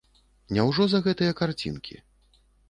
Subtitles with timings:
[0.57, 2.01] Няўжо за гэтыя карцінкі?